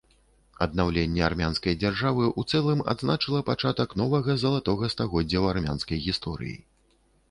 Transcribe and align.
Аднаўленне 0.65 1.21
армянскай 1.27 1.77
дзяржавы 1.83 2.25
ў 2.39 2.55
цэлым 2.55 2.83
адзначыла 2.95 3.45
пачатак 3.53 3.89
новага 4.05 4.31
залатога 4.49 4.93
стагоддзя 4.97 5.35
ў 5.43 5.57
армянскай 5.57 6.07
гісторыі. 6.09 6.63